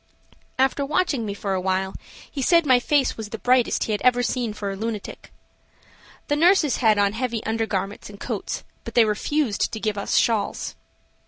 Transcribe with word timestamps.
After 0.57 0.83
watching 0.83 1.27
me 1.27 1.35
for 1.35 1.53
awhile 1.53 1.93
he 2.31 2.41
said 2.41 2.65
my 2.65 2.79
face 2.79 3.15
was 3.17 3.29
the 3.29 3.37
brightest 3.37 3.83
he 3.83 3.91
had 3.91 4.01
ever 4.01 4.23
seen 4.23 4.51
for 4.51 4.71
a 4.71 4.75
lunatic. 4.75 5.31
The 6.27 6.35
nurses 6.35 6.77
had 6.77 6.97
on 6.97 7.13
heavy 7.13 7.43
undergarments 7.45 8.09
and 8.09 8.19
coats, 8.19 8.63
but 8.83 8.95
they 8.95 9.05
refused 9.05 9.71
to 9.71 9.79
give 9.79 9.99
us 9.99 10.15
shawls. 10.17 10.73